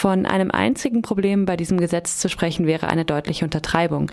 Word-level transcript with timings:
Von 0.00 0.24
einem 0.24 0.50
einzigen 0.50 1.02
Problem 1.02 1.44
bei 1.44 1.58
diesem 1.58 1.76
Gesetz 1.76 2.16
zu 2.16 2.30
sprechen 2.30 2.66
wäre 2.66 2.88
eine 2.88 3.04
deutliche 3.04 3.44
Untertreibung. 3.44 4.10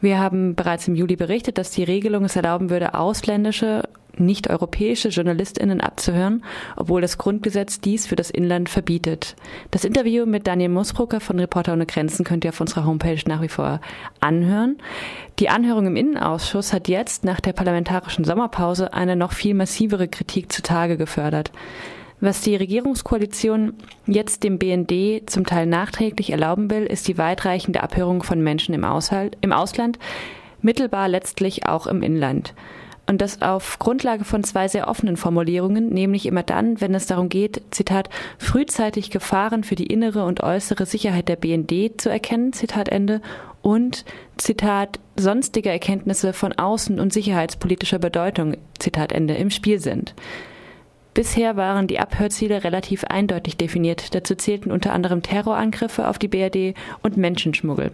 Wir 0.00 0.18
haben 0.18 0.56
bereits 0.56 0.88
im 0.88 0.96
Juli 0.96 1.14
berichtet, 1.14 1.58
dass 1.58 1.70
die 1.70 1.84
Regelung 1.84 2.24
es 2.24 2.34
erlauben 2.34 2.70
würde, 2.70 2.94
ausländische, 2.94 3.84
nicht 4.16 4.50
europäische 4.50 5.10
Journalistinnen 5.10 5.80
abzuhören, 5.80 6.42
obwohl 6.74 7.02
das 7.02 7.18
Grundgesetz 7.18 7.80
dies 7.80 8.04
für 8.04 8.16
das 8.16 8.30
Inland 8.30 8.68
verbietet. 8.68 9.36
Das 9.70 9.84
Interview 9.84 10.26
mit 10.26 10.48
Daniel 10.48 10.70
Musbrucker 10.70 11.20
von 11.20 11.38
Reporter 11.38 11.74
ohne 11.74 11.86
Grenzen 11.86 12.24
könnt 12.24 12.44
ihr 12.44 12.50
auf 12.50 12.60
unserer 12.60 12.84
Homepage 12.84 13.22
nach 13.28 13.40
wie 13.40 13.46
vor 13.46 13.80
anhören. 14.18 14.78
Die 15.38 15.50
Anhörung 15.50 15.86
im 15.86 15.94
Innenausschuss 15.94 16.72
hat 16.72 16.88
jetzt 16.88 17.22
nach 17.22 17.38
der 17.38 17.52
parlamentarischen 17.52 18.24
Sommerpause 18.24 18.92
eine 18.92 19.14
noch 19.14 19.30
viel 19.30 19.54
massivere 19.54 20.08
Kritik 20.08 20.50
zutage 20.50 20.96
gefördert. 20.96 21.52
Was 22.20 22.40
die 22.40 22.56
Regierungskoalition 22.56 23.74
jetzt 24.06 24.42
dem 24.42 24.58
BND 24.58 25.30
zum 25.30 25.46
Teil 25.46 25.66
nachträglich 25.66 26.30
erlauben 26.30 26.68
will, 26.70 26.84
ist 26.84 27.06
die 27.06 27.16
weitreichende 27.16 27.82
Abhörung 27.82 28.24
von 28.24 28.42
Menschen 28.42 28.74
im, 28.74 28.84
Aushalt, 28.84 29.36
im 29.40 29.52
Ausland, 29.52 29.98
mittelbar 30.60 31.08
letztlich 31.08 31.66
auch 31.66 31.86
im 31.86 32.02
Inland. 32.02 32.54
Und 33.06 33.22
das 33.22 33.40
auf 33.40 33.78
Grundlage 33.78 34.24
von 34.24 34.44
zwei 34.44 34.68
sehr 34.68 34.88
offenen 34.88 35.16
Formulierungen, 35.16 35.88
nämlich 35.88 36.26
immer 36.26 36.42
dann, 36.42 36.80
wenn 36.80 36.94
es 36.94 37.06
darum 37.06 37.30
geht, 37.30 37.62
Zitat, 37.70 38.10
frühzeitig 38.36 39.10
Gefahren 39.10 39.64
für 39.64 39.76
die 39.76 39.86
innere 39.86 40.24
und 40.24 40.42
äußere 40.42 40.84
Sicherheit 40.84 41.28
der 41.28 41.36
BND 41.36 41.98
zu 41.98 42.10
erkennen, 42.10 42.52
Zitat 42.52 42.88
Ende, 42.88 43.22
und 43.62 44.04
Zitat, 44.36 44.98
sonstige 45.16 45.70
Erkenntnisse 45.70 46.32
von 46.32 46.52
außen- 46.52 47.00
und 47.00 47.12
sicherheitspolitischer 47.12 47.98
Bedeutung, 47.98 48.56
Zitat 48.78 49.12
Ende, 49.12 49.34
im 49.34 49.50
Spiel 49.50 49.78
sind. 49.80 50.14
Bisher 51.18 51.56
waren 51.56 51.88
die 51.88 51.98
Abhörziele 51.98 52.62
relativ 52.62 53.02
eindeutig 53.02 53.56
definiert. 53.56 54.14
Dazu 54.14 54.36
zählten 54.36 54.70
unter 54.70 54.92
anderem 54.92 55.20
Terrorangriffe 55.20 56.06
auf 56.06 56.16
die 56.16 56.28
BRD 56.28 56.76
und 57.02 57.16
Menschenschmuggel. 57.16 57.90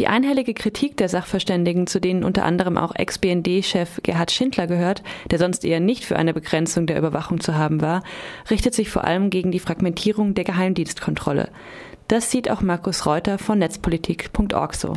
Die 0.00 0.08
einhellige 0.08 0.54
Kritik 0.54 0.96
der 0.96 1.08
Sachverständigen, 1.08 1.86
zu 1.86 2.00
denen 2.00 2.24
unter 2.24 2.44
anderem 2.44 2.78
auch 2.78 2.96
Ex-BND-Chef 2.96 4.00
Gerhard 4.02 4.32
Schindler 4.32 4.66
gehört, 4.66 5.04
der 5.30 5.38
sonst 5.38 5.64
eher 5.64 5.78
nicht 5.78 6.04
für 6.04 6.16
eine 6.16 6.34
Begrenzung 6.34 6.88
der 6.88 6.98
Überwachung 6.98 7.38
zu 7.38 7.54
haben 7.54 7.80
war, 7.80 8.02
richtet 8.50 8.74
sich 8.74 8.90
vor 8.90 9.04
allem 9.04 9.30
gegen 9.30 9.52
die 9.52 9.60
Fragmentierung 9.60 10.34
der 10.34 10.42
Geheimdienstkontrolle. 10.42 11.48
Das 12.08 12.32
sieht 12.32 12.50
auch 12.50 12.60
Markus 12.60 13.06
Reuter 13.06 13.38
von 13.38 13.60
netzpolitik.org 13.60 14.74
so. 14.74 14.94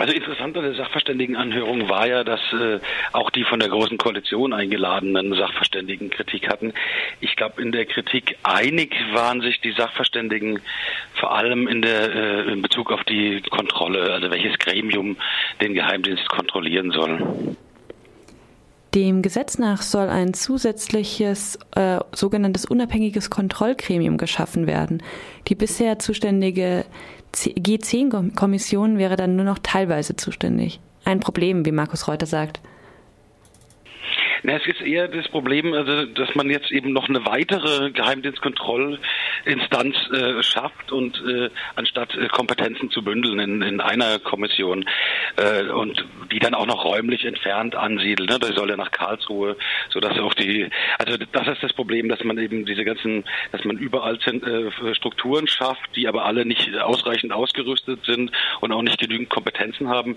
Also 0.00 0.14
interessant 0.14 0.56
an 0.56 0.64
der 0.64 0.74
Sachverständigenanhörung 0.74 1.88
war 1.88 2.06
ja, 2.06 2.24
dass 2.24 2.40
äh, 2.52 2.80
auch 3.12 3.30
die 3.30 3.44
von 3.44 3.60
der 3.60 3.68
Großen 3.68 3.98
Koalition 3.98 4.52
eingeladenen 4.52 5.34
Sachverständigen 5.34 6.10
Kritik 6.10 6.48
hatten. 6.48 6.72
Ich 7.20 7.36
glaube, 7.36 7.60
in 7.60 7.70
der 7.70 7.84
Kritik 7.84 8.36
einig 8.42 8.94
waren 9.12 9.40
sich 9.40 9.60
die 9.60 9.72
Sachverständigen 9.72 10.60
vor 11.14 11.34
allem 11.34 11.68
in, 11.68 11.82
der, 11.82 12.14
äh, 12.14 12.52
in 12.52 12.62
Bezug 12.62 12.90
auf 12.92 13.04
die 13.04 13.42
Kontrolle, 13.42 14.12
also 14.12 14.30
welches 14.30 14.58
Gremium 14.58 15.16
den 15.60 15.74
Geheimdienst 15.74 16.28
kontrollieren 16.28 16.90
soll. 16.90 17.56
Dem 18.94 19.22
Gesetz 19.22 19.58
nach 19.58 19.82
soll 19.82 20.08
ein 20.08 20.34
zusätzliches 20.34 21.58
äh, 21.76 22.00
sogenanntes 22.12 22.64
unabhängiges 22.64 23.30
Kontrollgremium 23.30 24.18
geschaffen 24.18 24.66
werden. 24.66 25.02
Die 25.46 25.54
bisher 25.54 26.00
zuständige 26.00 26.84
G10-Kommission 27.34 28.98
wäre 28.98 29.14
dann 29.14 29.36
nur 29.36 29.44
noch 29.44 29.58
teilweise 29.62 30.16
zuständig. 30.16 30.80
Ein 31.04 31.20
Problem, 31.20 31.64
wie 31.64 31.72
Markus 31.72 32.08
Reuter 32.08 32.26
sagt. 32.26 32.60
Na, 34.42 34.54
es 34.54 34.66
ist 34.66 34.80
eher 34.80 35.06
das 35.08 35.28
Problem, 35.28 35.74
also, 35.74 36.06
dass 36.06 36.34
man 36.34 36.48
jetzt 36.48 36.72
eben 36.72 36.92
noch 36.92 37.08
eine 37.08 37.26
weitere 37.26 37.90
Geheimdienstkontrollinstanz 37.90 39.96
äh, 40.12 40.42
schafft 40.42 40.92
und 40.92 41.22
äh, 41.26 41.50
anstatt 41.76 42.16
äh, 42.16 42.28
Kompetenzen 42.28 42.90
zu 42.90 43.02
bündeln 43.02 43.38
in, 43.38 43.60
in 43.62 43.80
einer 43.80 44.18
Kommission 44.18 44.86
äh, 45.36 45.62
und 45.64 46.04
die 46.32 46.38
dann 46.38 46.54
auch 46.54 46.66
noch 46.66 46.84
räumlich 46.84 47.24
entfernt 47.24 47.74
ansiedelt. 47.74 48.30
Ne? 48.30 48.38
Das 48.38 48.50
soll 48.50 48.70
ja 48.70 48.76
nach 48.76 48.90
Karlsruhe, 48.90 49.56
so 49.90 50.00
dass 50.00 50.18
auch 50.18 50.34
die, 50.34 50.68
also 50.98 51.16
das 51.32 51.48
ist 51.48 51.62
das 51.62 51.72
Problem, 51.74 52.08
dass 52.08 52.24
man 52.24 52.38
eben 52.38 52.64
diese 52.64 52.84
ganzen, 52.84 53.24
dass 53.52 53.64
man 53.64 53.76
überall 53.76 54.16
äh, 54.16 54.94
Strukturen 54.94 55.46
schafft, 55.48 55.96
die 55.96 56.08
aber 56.08 56.24
alle 56.24 56.46
nicht 56.46 56.74
ausreichend 56.78 57.32
ausgerüstet 57.32 58.04
sind 58.06 58.32
und 58.60 58.72
auch 58.72 58.82
nicht 58.82 58.98
genügend 58.98 59.28
Kompetenzen 59.28 59.88
haben. 59.88 60.16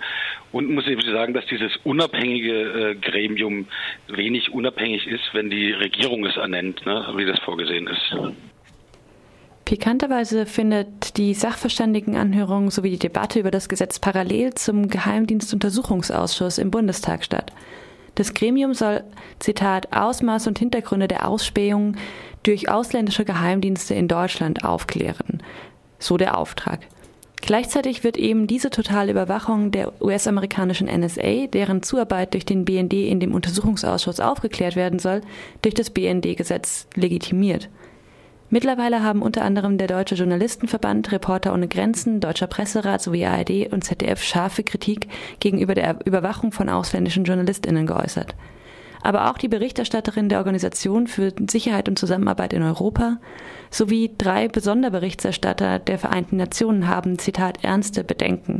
Und 0.51 0.69
muss 0.69 0.87
eben 0.87 1.01
sagen, 1.01 1.33
dass 1.33 1.45
dieses 1.47 1.75
unabhängige 1.83 2.91
äh, 2.91 2.95
Gremium 2.95 3.67
wenig 4.17 4.51
unabhängig 4.53 5.07
ist, 5.07 5.33
wenn 5.33 5.49
die 5.49 5.71
Regierung 5.71 6.25
es 6.25 6.37
ernennt, 6.37 6.85
ne, 6.85 7.13
wie 7.15 7.25
das 7.25 7.39
vorgesehen 7.39 7.87
ist. 7.87 8.15
Pikanterweise 9.65 10.45
findet 10.45 11.17
die 11.17 11.33
Sachverständigenanhörung 11.33 12.69
sowie 12.69 12.91
die 12.91 12.99
Debatte 12.99 13.39
über 13.39 13.51
das 13.51 13.69
Gesetz 13.69 13.97
parallel 13.97 14.53
zum 14.55 14.89
Geheimdienstuntersuchungsausschuss 14.89 16.57
im 16.57 16.69
Bundestag 16.69 17.23
statt. 17.23 17.53
Das 18.15 18.33
Gremium 18.33 18.73
soll, 18.73 19.03
Zitat, 19.39 19.95
Ausmaß 19.95 20.47
und 20.47 20.59
Hintergründe 20.59 21.07
der 21.07 21.27
Ausspähung 21.27 21.95
durch 22.43 22.69
ausländische 22.69 23.25
Geheimdienste 23.25 23.95
in 23.95 24.07
Deutschland 24.07 24.63
aufklären. 24.65 25.41
So 25.97 26.17
der 26.17 26.37
Auftrag. 26.37 26.81
Gleichzeitig 27.45 28.05
wird 28.05 28.15
eben 28.15 28.47
diese 28.47 28.69
totale 28.69 29.11
Überwachung 29.11 29.71
der 29.71 30.01
US-amerikanischen 30.01 30.87
NSA, 30.87 31.47
deren 31.47 31.83
Zuarbeit 31.83 32.33
durch 32.33 32.45
den 32.45 32.63
BND 32.63 32.93
in 32.93 33.19
dem 33.19 33.33
Untersuchungsausschuss 33.33 34.21
aufgeklärt 34.21 34.77
werden 34.77 34.97
soll, 34.97 35.19
durch 35.61 35.75
das 35.75 35.89
BND-Gesetz 35.89 36.87
legitimiert. 36.95 37.67
Mittlerweile 38.49 39.03
haben 39.03 39.21
unter 39.21 39.43
anderem 39.43 39.77
der 39.77 39.87
Deutsche 39.87 40.15
Journalistenverband, 40.15 41.11
Reporter 41.11 41.53
ohne 41.53 41.67
Grenzen, 41.67 42.21
Deutscher 42.21 42.47
Presserat 42.47 43.01
sowie 43.01 43.25
ARD 43.25 43.73
und 43.73 43.83
ZDF 43.83 44.23
scharfe 44.23 44.63
Kritik 44.63 45.09
gegenüber 45.41 45.75
der 45.75 45.97
Überwachung 46.05 46.53
von 46.53 46.69
ausländischen 46.69 47.25
JournalistInnen 47.25 47.87
geäußert 47.87 48.35
aber 49.03 49.29
auch 49.29 49.37
die 49.37 49.49
Berichterstatterin 49.49 50.29
der 50.29 50.39
Organisation 50.39 51.07
für 51.07 51.33
Sicherheit 51.49 51.89
und 51.89 51.99
Zusammenarbeit 51.99 52.53
in 52.53 52.63
Europa 52.63 53.17
sowie 53.69 54.11
drei 54.17 54.47
Besonderberichterstatter 54.47 55.79
der 55.79 55.99
Vereinten 55.99 56.37
Nationen 56.37 56.87
haben, 56.87 57.19
Zitat, 57.19 57.63
ernste 57.63 58.03
Bedenken. 58.03 58.59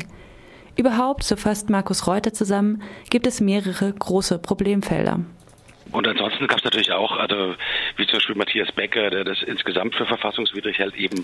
Überhaupt, 0.76 1.24
so 1.24 1.36
fasst 1.36 1.70
Markus 1.70 2.08
Reuter 2.08 2.34
zusammen, 2.34 2.82
gibt 3.10 3.28
es 3.28 3.42
mehrere 3.42 3.94
große 3.94 4.40
Problemfelder. 4.40 5.20
Und 5.94 6.08
ansonsten 6.08 6.48
gab 6.48 6.58
es 6.58 6.64
natürlich 6.64 6.92
auch, 6.92 7.18
also 7.18 7.56
wie 7.98 8.08
zum 8.08 8.18
Beispiel 8.18 8.36
Matthias 8.36 8.72
Becker, 8.72 9.12
der 9.12 9.24
das 9.24 9.44
insgesamt 9.44 9.94
für 9.96 10.08
verfassungswidrig 10.08 10.80
hält, 10.80 10.96
eben 10.96 11.24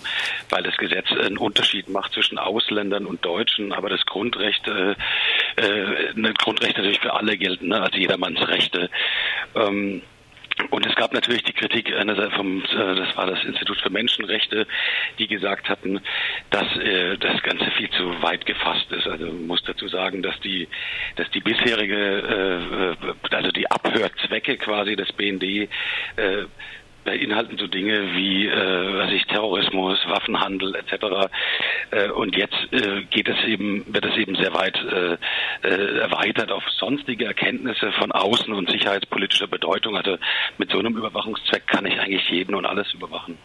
weil 0.50 0.62
das 0.62 0.78
Gesetz 0.78 1.12
einen 1.12 1.38
Unterschied 1.38 1.90
macht 1.90 2.14
zwischen 2.14 2.38
Ausländern 2.38 3.08
und 3.08 3.26
Deutschen, 3.26 3.74
aber 3.74 3.90
das 3.90 4.06
Grundrecht, 4.06 4.68
äh, 4.68 4.94
äh, 5.60 6.10
ein 6.16 6.34
Grundrecht 6.36 6.78
natürlich 6.78 7.00
für 7.00 7.14
alle 7.14 7.38
gelten, 7.38 7.70
ne? 7.70 7.82
also 7.82 7.98
jedermanns 7.98 8.48
Rechte. 8.48 8.90
Ähm, 9.56 10.02
und 10.72 10.86
es 10.86 10.96
gab 10.96 11.14
natürlich 11.14 11.44
die 11.44 11.54
Kritik 11.54 11.94
einerseits 11.96 12.36
vom, 12.36 12.62
äh, 12.62 12.96
das 12.96 13.16
war 13.16 13.26
das 13.26 13.44
Institut 13.46 13.80
für 13.80 13.90
Menschenrechte, 13.90 14.68
die 15.18 15.28
gesagt 15.28 15.70
hatten, 15.70 16.02
dass 16.50 16.68
äh, 16.78 17.18
das 17.18 17.42
Ganze 17.44 17.72
viel 17.72 17.90
zu 17.92 18.22
weit 18.22 18.46
gefasst 18.46 18.92
ist. 18.92 19.08
Also 19.08 19.26
man 19.28 19.48
muss 19.48 19.64
dazu 19.64 19.88
sagen, 19.88 20.22
dass 20.22 20.40
die, 20.42 20.68
dass 21.16 21.30
die 21.32 21.40
bisherige, 21.40 22.98
äh, 23.32 23.36
also 23.36 23.52
die 23.52 23.70
Abhörzwecke 23.72 24.58
quasi 24.58 24.96
des 24.96 25.12
BND 25.14 25.70
beinhalten 27.10 27.58
so 27.58 27.66
Dinge 27.66 28.14
wie 28.14 28.48
äh, 28.48 28.98
was 28.98 29.12
ich 29.12 29.26
Terrorismus, 29.26 29.98
Waffenhandel 30.08 30.76
etc. 30.76 31.28
Äh, 31.90 32.10
und 32.12 32.36
jetzt 32.36 32.72
äh, 32.72 33.04
geht 33.10 33.28
es 33.28 33.44
eben 33.46 33.84
wird 33.92 34.06
es 34.06 34.16
eben 34.16 34.36
sehr 34.36 34.54
weit 34.54 34.78
äh, 34.78 35.18
äh, 35.68 36.00
erweitert 36.00 36.52
auf 36.52 36.64
sonstige 36.70 37.26
Erkenntnisse 37.26 37.92
von 37.94 38.12
außen 38.12 38.54
und 38.54 38.70
sicherheitspolitischer 38.70 39.48
Bedeutung. 39.48 39.98
Also 39.98 40.18
mit 40.60 40.70
so 40.70 40.78
einem 40.78 40.96
Überwachungszweck 40.98 41.66
kann 41.66 41.86
ich 41.88 42.00
eigentlich 42.00 42.30
jeden 42.30 42.54
und 42.54 42.66
alles 42.66 42.94
überwachen. 42.94 43.38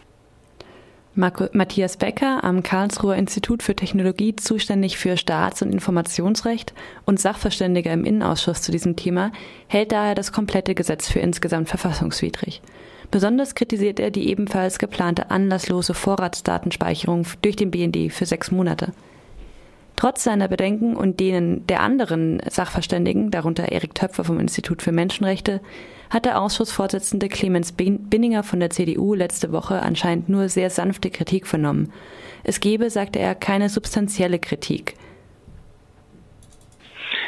Matthias 1.14 1.96
Becker 1.96 2.42
am 2.42 2.64
Karlsruher 2.64 3.14
Institut 3.14 3.62
für 3.62 3.76
Technologie 3.76 4.34
zuständig 4.34 4.98
für 4.98 5.16
Staats- 5.16 5.62
und 5.62 5.72
Informationsrecht 5.72 6.74
und 7.06 7.20
Sachverständiger 7.20 7.92
im 7.92 8.04
Innenausschuss 8.04 8.62
zu 8.62 8.72
diesem 8.72 8.96
Thema 8.96 9.30
hält 9.68 9.92
daher 9.92 10.16
das 10.16 10.32
komplette 10.32 10.74
Gesetz 10.74 11.08
für 11.08 11.20
insgesamt 11.20 11.68
verfassungswidrig. 11.68 12.62
Besonders 13.14 13.54
kritisiert 13.54 14.00
er 14.00 14.10
die 14.10 14.28
ebenfalls 14.28 14.80
geplante 14.80 15.30
anlasslose 15.30 15.94
Vorratsdatenspeicherung 15.94 17.24
durch 17.42 17.54
den 17.54 17.70
BND 17.70 18.12
für 18.12 18.26
sechs 18.26 18.50
Monate. 18.50 18.92
Trotz 19.94 20.24
seiner 20.24 20.48
Bedenken 20.48 20.96
und 20.96 21.20
denen 21.20 21.64
der 21.68 21.80
anderen 21.80 22.42
Sachverständigen, 22.50 23.30
darunter 23.30 23.70
Erik 23.70 23.94
Töpfer 23.94 24.24
vom 24.24 24.40
Institut 24.40 24.82
für 24.82 24.90
Menschenrechte, 24.90 25.60
hat 26.10 26.24
der 26.24 26.40
Ausschussvorsitzende 26.40 27.28
Clemens 27.28 27.70
Binninger 27.70 28.42
von 28.42 28.58
der 28.58 28.70
CDU 28.70 29.14
letzte 29.14 29.52
Woche 29.52 29.80
anscheinend 29.80 30.28
nur 30.28 30.48
sehr 30.48 30.68
sanfte 30.68 31.10
Kritik 31.10 31.46
vernommen. 31.46 31.92
Es 32.42 32.58
gebe, 32.58 32.90
sagte 32.90 33.20
er, 33.20 33.36
keine 33.36 33.68
substanzielle 33.68 34.40
Kritik. 34.40 34.96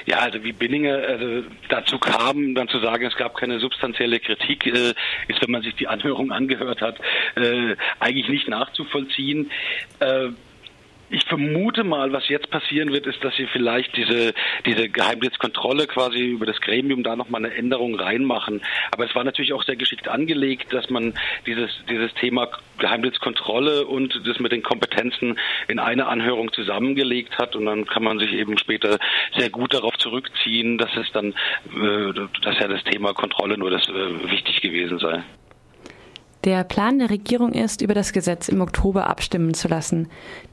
Ja, 0.06 0.18
also 0.18 0.42
wie 0.44 0.52
Binninger 0.52 0.96
also 0.96 1.42
dazu 1.68 1.98
kam, 1.98 2.54
dann 2.54 2.68
zu 2.68 2.78
sagen, 2.78 3.04
es 3.06 3.16
gab 3.16 3.36
keine 3.36 3.58
substanzielle 3.58 4.20
Kritik, 4.20 4.64
äh, 4.66 4.94
ist, 5.26 5.42
wenn 5.42 5.50
man 5.50 5.62
sich 5.62 5.74
die 5.74 5.88
Anhörung 5.88 6.30
angehört 6.30 6.80
hat, 6.80 6.98
äh, 7.34 7.74
eigentlich 7.98 8.28
nicht 8.28 8.48
nachzuvollziehen. 8.48 9.50
Ich 11.08 11.24
vermute 11.24 11.84
mal, 11.84 12.12
was 12.12 12.28
jetzt 12.28 12.50
passieren 12.50 12.92
wird, 12.92 13.06
ist, 13.06 13.22
dass 13.22 13.36
sie 13.36 13.46
vielleicht 13.46 13.96
diese, 13.96 14.34
diese 14.64 14.88
Geheimdienstkontrolle 14.88 15.86
quasi 15.86 16.18
über 16.18 16.46
das 16.46 16.60
Gremium 16.60 17.04
da 17.04 17.14
nochmal 17.14 17.44
eine 17.44 17.54
Änderung 17.54 17.94
reinmachen. 17.94 18.60
Aber 18.90 19.04
es 19.04 19.14
war 19.14 19.22
natürlich 19.22 19.52
auch 19.52 19.62
sehr 19.62 19.76
geschickt 19.76 20.08
angelegt, 20.08 20.72
dass 20.72 20.90
man 20.90 21.14
dieses, 21.46 21.70
dieses 21.88 22.12
Thema 22.14 22.48
Geheimdienstkontrolle 22.78 23.86
und 23.86 24.20
das 24.26 24.40
mit 24.40 24.50
den 24.50 24.64
Kompetenzen 24.64 25.38
in 25.68 25.78
eine 25.78 26.06
Anhörung 26.08 26.52
zusammengelegt 26.52 27.38
hat. 27.38 27.54
Und 27.54 27.66
dann 27.66 27.86
kann 27.86 28.02
man 28.02 28.18
sich 28.18 28.32
eben 28.32 28.58
später 28.58 28.98
sehr 29.36 29.50
gut 29.50 29.74
darauf 29.74 29.96
zurückziehen, 29.98 30.76
dass 30.76 30.94
es 30.96 31.10
dann, 31.12 31.34
äh, 31.72 32.12
dass 32.42 32.58
ja 32.58 32.66
das 32.66 32.82
Thema 32.82 33.14
Kontrolle 33.14 33.56
nur 33.56 33.70
das 33.70 33.88
äh, 33.88 34.30
wichtig 34.30 34.60
gewesen 34.60 34.98
sei. 34.98 35.22
Der 36.46 36.62
Plan 36.62 37.00
der 37.00 37.10
Regierung 37.10 37.50
ist, 37.50 37.82
über 37.82 37.92
das 37.92 38.12
Gesetz 38.12 38.48
im 38.48 38.60
Oktober 38.60 39.08
abstimmen 39.10 39.52
zu 39.52 39.66
lassen. 39.66 40.06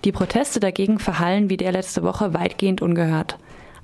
Die 0.05 0.11
Proteste 0.11 0.59
dagegen 0.59 0.97
verhallen 0.97 1.51
wie 1.51 1.57
der 1.57 1.71
letzte 1.71 2.01
Woche 2.01 2.33
weitgehend 2.33 2.81
ungehört. 2.81 3.37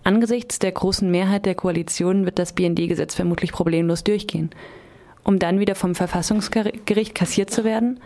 Angesichts 0.04 0.58
der 0.58 0.72
großen 0.72 1.12
Mehrheit 1.12 1.46
der 1.46 1.54
Koalition 1.54 2.26
wird 2.26 2.40
das 2.40 2.54
BND-Gesetz 2.54 3.14
vermutlich 3.14 3.52
problemlos 3.52 4.04
durchgehen. 4.04 4.50
Um 5.24 5.38
dann 5.38 5.60
wieder 5.60 5.76
vom 5.76 5.94
Verfassungsgericht 5.94 7.14
kassiert 7.14 7.52
zu 7.52 7.64
werden? 7.64 8.00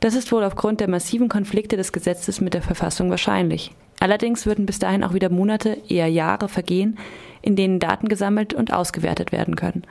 Das 0.00 0.14
ist 0.14 0.32
wohl 0.32 0.44
aufgrund 0.44 0.80
der 0.80 0.90
massiven 0.90 1.30
Konflikte 1.30 1.78
des 1.78 1.92
Gesetzes 1.92 2.42
mit 2.42 2.52
der 2.52 2.60
Verfassung 2.60 3.08
wahrscheinlich. 3.08 3.70
Allerdings 4.00 4.44
würden 4.44 4.66
bis 4.66 4.80
dahin 4.80 5.02
auch 5.02 5.14
wieder 5.14 5.30
Monate, 5.30 5.78
eher 5.88 6.08
Jahre 6.08 6.50
vergehen, 6.50 6.98
in 7.40 7.56
denen 7.56 7.78
Daten 7.78 8.08
gesammelt 8.08 8.52
und 8.52 8.70
ausgewertet 8.70 9.32
werden 9.32 9.56
können. 9.56 9.84